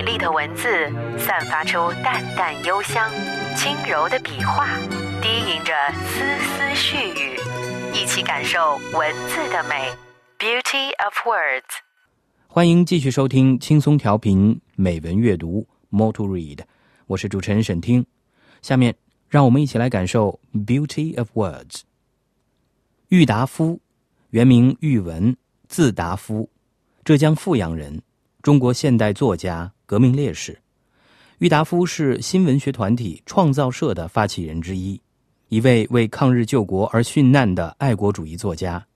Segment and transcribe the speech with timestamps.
[0.00, 0.66] 美丽的文字
[1.18, 3.10] 散发出淡淡幽香，
[3.54, 4.78] 轻柔的笔画
[5.20, 7.36] 低吟着丝丝絮语，
[7.92, 9.90] 一起感受文字的美。
[10.38, 11.82] Beauty of words。
[12.46, 16.60] 欢迎继续收听轻松调频美文阅读 More to Read，
[17.06, 18.06] 我是主持人沈听。
[18.62, 18.96] 下面
[19.28, 21.82] 让我们一起来感受 Beauty of words。
[23.08, 23.82] 郁达夫，
[24.30, 25.36] 原名郁文，
[25.68, 26.48] 字达夫，
[27.04, 28.00] 浙江富阳人。
[28.40, 30.56] 中国现代作家、革命烈士，
[31.38, 35.00] 郁达夫是新文学团体创造社的发起人之一，
[35.48, 38.86] 一位为抗日救国而殉难的爱国主义作家。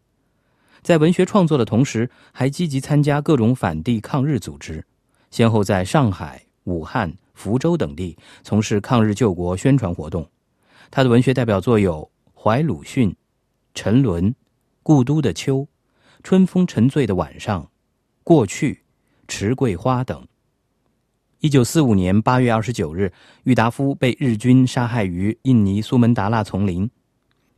[0.83, 4.87] 在文学创作的同时，还积极参加各种反帝抗日组织，
[5.33, 10.25] 先后在上海、武汉、福州等地从事抗日救国宣传活动。
[10.93, 12.09] 他的文学代表作有
[12.41, 13.11] 《怀鲁迅》
[13.75, 14.27] 《沉沦》
[14.85, 15.57] 《故都的秋》
[16.23, 17.63] 《春风沉醉的晚上》
[18.23, 18.75] 《过去》。
[19.27, 20.25] 池桂花等。
[21.45, 23.13] 一九四五年八月二十九日，
[23.43, 26.91] 郁达夫被日军杀害于印尼苏门答腊丛林。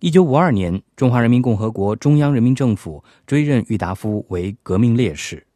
[0.00, 5.46] 一九五二年，中华人民共和国中央人民政府追认郁达夫为革命烈士。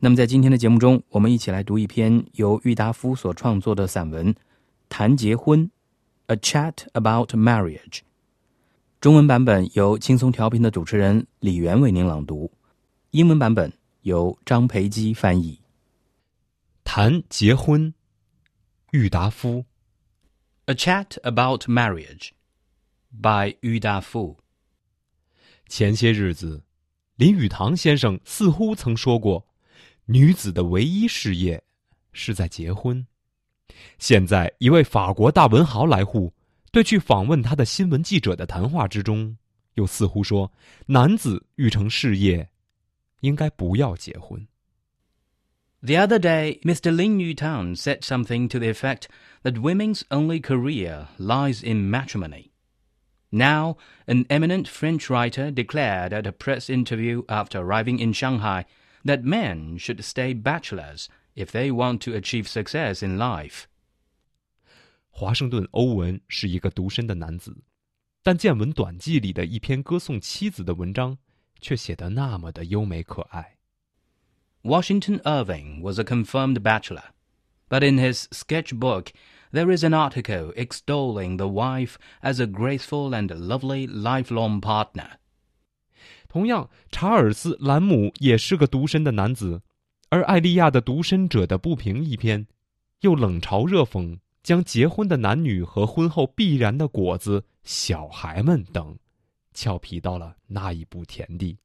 [0.00, 4.34] 那么，在今天的节目中，我们一起来读一篇由郁达夫所创作的散文
[4.88, 5.64] 《谈结婚》
[6.26, 8.00] （A Chat About Marriage）。
[9.00, 12.50] 中文版本由轻松调频的主持人李媛为您朗读，
[13.12, 13.72] 英文版本。
[14.02, 15.60] 由张培基翻译。
[16.84, 17.92] 谈结婚，
[18.90, 19.64] 郁达夫。
[20.66, 22.30] A chat about marriage
[23.22, 24.38] by 郁达夫。
[25.68, 26.62] 前些日子，
[27.16, 29.46] 林语堂先生似乎曾说过，
[30.06, 31.62] 女子的唯一事业
[32.12, 33.06] 是在结婚。
[33.98, 36.32] 现在，一位法国大文豪来沪，
[36.72, 39.36] 对去访问他的新闻记者的谈话之中，
[39.74, 40.52] 又似乎说，
[40.86, 42.48] 男子欲成事业。
[43.20, 44.48] 应该不要结婚。
[45.82, 46.94] The other day, Mr.
[46.94, 49.08] Lin Yutang said something to the effect
[49.42, 52.52] that women's only career lies in matrimony.
[53.32, 58.66] Now, an eminent French writer declared at a press interview after arriving in Shanghai
[59.04, 63.66] that men should stay bachelors if they want to achieve success in life.
[65.08, 67.56] 华盛顿·欧文是一个独身的男子，
[68.22, 71.16] 但见闻短记里的一篇歌颂妻子的文章，
[71.60, 73.59] 却写得那么的优美可爱。
[74.63, 77.13] Washington Irving was a confirmed bachelor,
[77.69, 79.13] but in his sketchbook
[79.51, 85.19] there is an article extolling the wife as a graceful and lovely lifelong partner.
[86.27, 89.61] 同样，查尔斯·兰姆也是个独身的男子，
[90.09, 92.47] 而艾利亚的《独身者的不平》一篇，
[93.01, 98.97] 又冷嘲热讽将结婚的男女和婚后必然的果子——小孩们等
[99.53, 101.57] 俏皮到了那一步田地。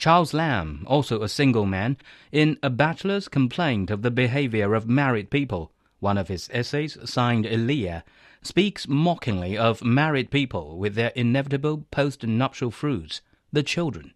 [0.00, 1.96] Charles Lamb, also a single man,
[2.30, 7.46] in A Bachelor's Complaint of the Behavior of Married People, one of his essays signed
[7.46, 8.02] Elia,
[8.42, 13.20] speaks mockingly of married people with their inevitable post-nuptial fruits,
[13.52, 14.12] the children.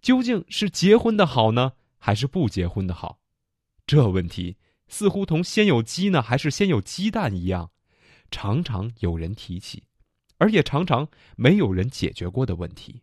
[0.00, 3.18] 究竟是结婚的好呢，还是不结婚的好？
[3.86, 4.56] 这问题
[4.88, 7.70] 似乎同先有鸡呢，还是先有鸡蛋一样，
[8.30, 9.84] 常常有人提起。
[10.38, 13.02] 而也常常没有人解决过的问题。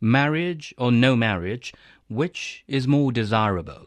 [0.00, 1.72] marriage or no marriage,
[2.08, 3.86] which is more desirable?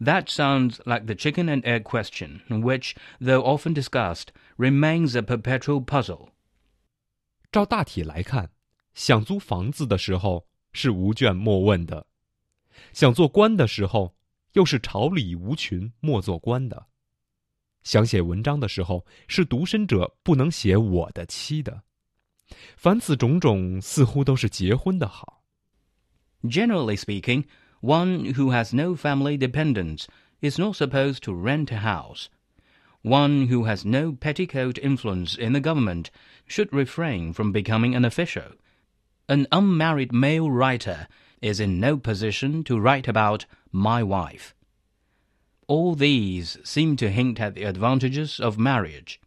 [0.00, 5.84] That sounds like the chicken and egg question, which, though often discussed, remains a perpetual
[5.84, 6.30] puzzle.
[7.52, 8.50] 照大体来看，
[8.94, 12.06] 想租房子的时候是无眷莫问的，
[12.92, 14.16] 想做官的时候
[14.54, 16.86] 又是朝里无裙莫做官的，
[17.84, 21.84] 想写文章的时候是独身者不能写我的妻的。
[22.75, 25.43] 凡此种种，似乎都是结婚的好。
[26.43, 27.45] Generally speaking,
[27.81, 30.05] one who has no family dependents
[30.41, 32.27] is not supposed to rent a house.
[33.01, 36.09] One who has no petticoat influence in the government
[36.47, 38.55] should refrain from becoming an official.
[39.27, 41.07] An unmarried male writer
[41.41, 44.53] is in no position to write about my wife.
[45.67, 49.19] All these seem to hint at the advantages of marriage.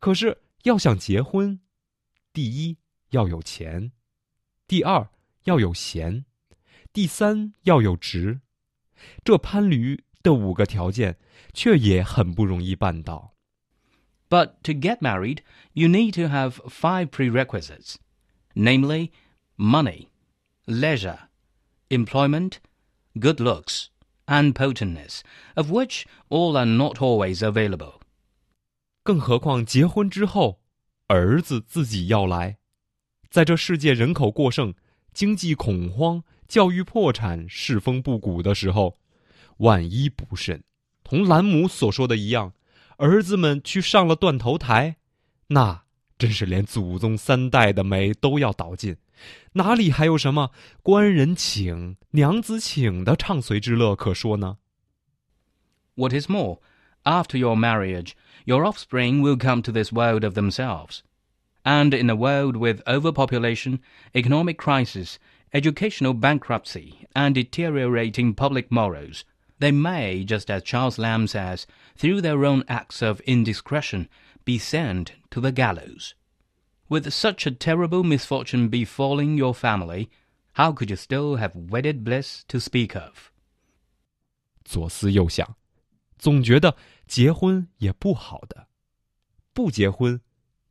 [0.00, 1.60] 可是 要想结婚，
[2.32, 2.78] 第一
[3.10, 3.92] 要有钱，
[4.66, 5.08] 第二
[5.44, 6.24] 要有闲，
[6.92, 8.40] 第三要有职，
[9.24, 11.18] 这攀驴的五个条件，
[11.52, 13.34] 却也很不容易办到。
[14.28, 15.38] But to get married,
[15.72, 17.94] you need to have five prerequisites,
[18.54, 19.10] namely
[19.56, 20.08] money,
[20.66, 21.28] leisure,
[21.88, 22.58] employment,
[23.18, 23.86] good looks,
[24.26, 25.22] and potentness,
[25.54, 28.00] of which all are not always available.
[29.03, 30.61] 更何况结婚之后，
[31.07, 32.57] 儿子自己要来，
[33.29, 34.73] 在这世界人口过剩、
[35.13, 38.97] 经济恐慌、教育破产、世风不古的时候，
[39.57, 40.63] 万一不慎，
[41.03, 42.53] 同兰姆所说的一样，
[42.95, 44.95] 儿子们去上了断头台，
[45.47, 45.83] 那
[46.17, 48.95] 真是连祖宗三代的煤都要倒尽，
[49.51, 50.51] 哪里还有什么
[50.81, 54.59] 官人请、娘子请的畅随之乐可说呢
[55.95, 56.61] ？What is more,
[57.04, 61.02] after your marriage, your offspring will come to this world of themselves.
[61.64, 63.80] And in a world with overpopulation,
[64.14, 65.18] economic crisis,
[65.52, 69.24] educational bankruptcy, and deteriorating public morals,
[69.58, 71.66] they may, just as Charles Lamb says,
[71.96, 74.08] through their own acts of indiscretion,
[74.44, 76.14] be sent to the gallows.
[76.88, 80.08] With such a terrible misfortune befalling your family,
[80.54, 83.30] how could you still have wedded bliss to speak of?
[84.64, 85.56] 左思右想，
[86.18, 88.68] 总觉得 结婚也不好的，
[89.52, 90.20] 不结婚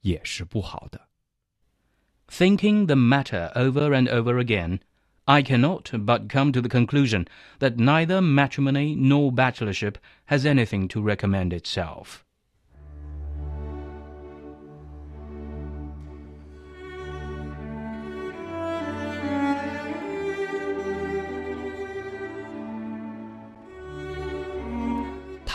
[0.01, 1.07] 也是不好的。
[2.29, 4.79] Thinking the matter over and over again,
[5.25, 7.25] I cannot but come to the conclusion
[7.59, 9.95] that neither matrimony nor bachelorship
[10.27, 12.24] has anything to recommend itself.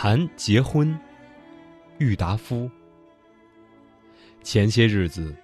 [0.00, 0.96] 谈结婚，
[1.98, 2.70] 郁达夫。
[4.44, 5.34] 前些日子，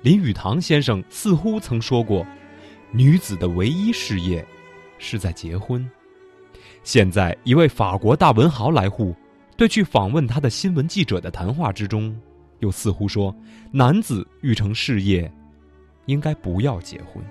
[0.00, 2.26] 林语堂先生似乎曾说过，
[2.90, 4.42] 女子的唯一事业
[4.96, 5.86] 是在结婚。
[6.82, 9.14] 现在，一位法国大文豪来沪，
[9.58, 12.18] 对去访问他的新闻记者的谈话之中，
[12.60, 13.36] 又似乎说，
[13.70, 15.30] 男子欲成事业，
[16.06, 17.22] 应该不要结婚。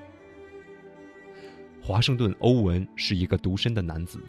[1.82, 4.22] 华盛顿·欧文是一个独身的男子。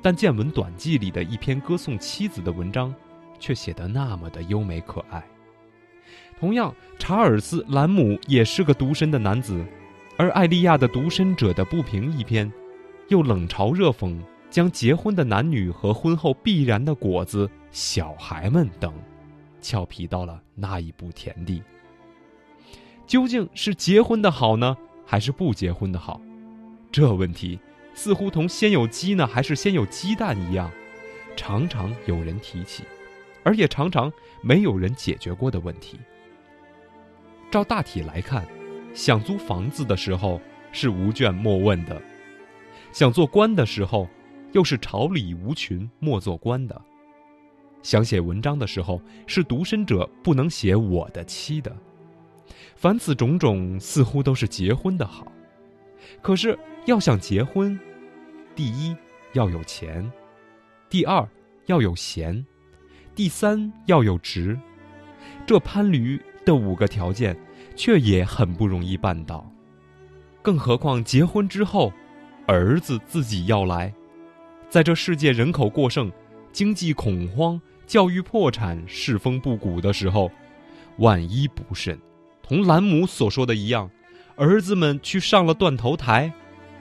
[0.00, 2.94] 但见闻短记里的一篇歌颂妻子的文章，
[3.38, 5.22] 却写得那么的优美可爱。
[6.38, 9.64] 同样，查尔斯·兰姆也是个独身的男子，
[10.16, 12.50] 而艾利亚的《独身者的不平》一篇，
[13.08, 14.16] 又冷嘲热讽，
[14.48, 18.92] 将结婚的男女和婚后必然的果子——小孩们等，
[19.60, 21.60] 俏皮到了那一步田地。
[23.04, 26.20] 究竟是结婚的好呢，还是不结婚的好？
[26.92, 27.58] 这问题。
[27.98, 30.70] 似乎同先有鸡呢，还是先有鸡蛋一样，
[31.34, 32.84] 常常有人提起，
[33.42, 34.10] 而也常常
[34.40, 35.98] 没有人解决过的问题。
[37.50, 38.46] 照大体来看，
[38.94, 40.40] 想租房子的时候
[40.70, 42.00] 是无卷莫问的；
[42.92, 44.08] 想做官的时候，
[44.52, 46.80] 又是朝里无群莫做官的；
[47.82, 51.76] 想写文章的时候，是独身者不能写我的妻的。
[52.76, 55.32] 凡此种种，似乎都是结婚的好。
[56.22, 56.56] 可是
[56.86, 57.78] 要想结婚，
[58.58, 58.92] 第一
[59.34, 60.10] 要有钱，
[60.90, 61.24] 第二
[61.66, 62.44] 要有闲，
[63.14, 64.58] 第三要有职，
[65.46, 67.38] 这攀驴的五个条件，
[67.76, 69.48] 却也很不容易办到。
[70.42, 71.92] 更何况结婚之后，
[72.48, 73.94] 儿子自己要来，
[74.68, 76.10] 在这世界人口过剩、
[76.50, 80.28] 经济恐慌、教育破产、世风不古的时候，
[80.96, 81.96] 万一不慎，
[82.42, 83.88] 同兰姆所说的一样，
[84.34, 86.32] 儿子们去上了断头台，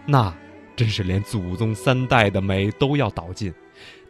[0.08, 0.36] 那。
[0.78, 3.52] 真是连祖宗三代的媒都要倒尽，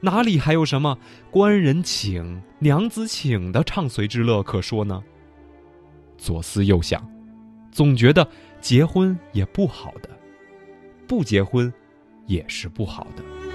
[0.02, 0.96] 哪里还有什么
[1.32, 5.02] 官人请、娘子请的畅随之乐可说呢？
[6.18, 7.10] 左思右想，
[7.72, 8.28] 总觉得
[8.60, 10.10] 结婚也不好的，
[11.08, 11.74] 不结婚
[12.26, 13.47] 也是不好的。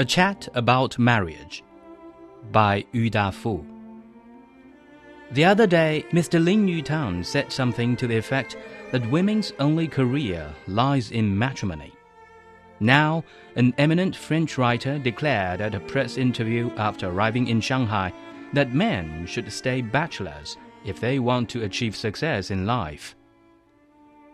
[0.00, 1.64] A Chat About Marriage
[2.52, 3.66] by Yu Da Fu.
[5.32, 6.40] The other day, Mr.
[6.40, 8.56] Lin Yutang said something to the effect
[8.92, 11.92] that women's only career lies in matrimony.
[12.78, 13.24] Now,
[13.56, 18.12] an eminent French writer declared at a press interview after arriving in Shanghai
[18.52, 23.16] that men should stay bachelors if they want to achieve success in life.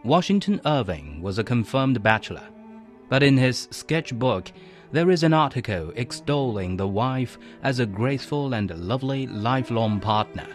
[0.05, 2.47] Washington Irving was a confirmed bachelor,
[3.09, 4.53] but in his sketchbook,
[4.95, 10.47] there is an article extolling the wife as a graceful and lovely lifelong partner.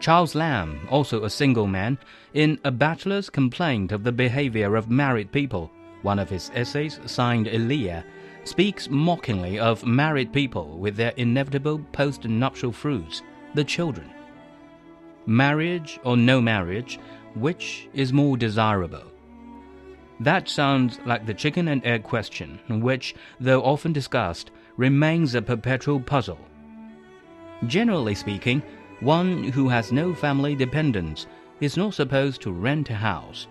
[0.00, 1.96] Charles Lamb, also a single man,
[2.34, 5.70] in A Bachelor's Complaint of the Behavior of Married People,
[6.02, 8.04] one of his essays signed Elia,
[8.42, 13.22] speaks mockingly of married people with their inevitable post nuptial fruits,
[13.54, 14.10] the children.
[15.26, 16.98] Marriage or no marriage,
[17.36, 19.04] which is more desirable?
[20.20, 25.98] That sounds like the chicken and egg question, which, though often discussed, remains a perpetual
[25.98, 26.38] puzzle.
[27.66, 28.62] Generally speaking,
[29.00, 31.26] one who has no family dependents
[31.60, 33.46] is not supposed to rent a house.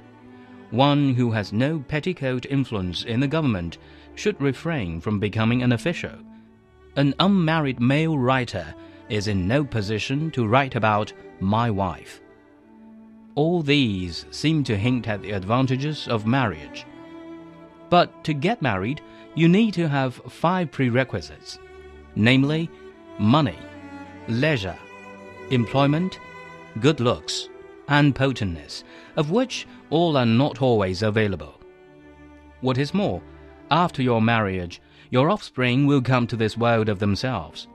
[0.70, 3.80] One who has no petticoat influence in the government
[4.14, 6.18] should refrain from becoming an official.
[6.96, 8.76] An unmarried male writer
[9.10, 12.22] is in no position to write about my wife.
[13.39, 16.86] All these seem to hint at the advantages of marriage.
[17.89, 19.00] But to get married,
[19.34, 21.58] you need to have five prerequisites
[22.15, 22.69] namely,
[23.17, 23.58] money,
[24.27, 24.77] leisure,
[25.51, 26.19] employment,
[26.81, 27.48] good looks,
[27.88, 28.84] and potentness,
[29.15, 31.62] of which all are not always available.
[32.60, 33.22] What is more,
[33.72, 34.81] after your marriage,
[35.12, 37.69] your offspring will come to this world of themselves.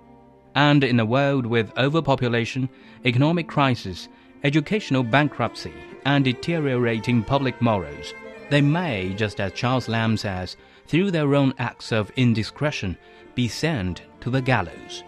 [0.54, 2.68] And in a world with overpopulation,
[3.06, 4.10] economic crisis,
[4.44, 5.72] educational bankruptcy,
[6.04, 8.12] and deteriorating public morals,
[8.50, 12.96] they may, just as Charles Lamb says, through their own acts of indiscretion,
[13.34, 15.02] be sent to the gallows.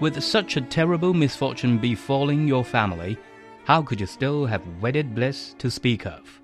[0.00, 3.16] With such a terrible misfortune befalling your family,
[3.64, 6.40] how could you still have wedded bliss to speak of?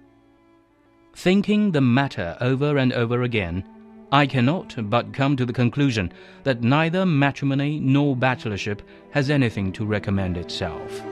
[1.15, 3.65] Thinking the matter over and over again,
[4.11, 6.12] I cannot but come to the conclusion
[6.45, 11.12] that neither matrimony nor bachelorship has anything to recommend itself.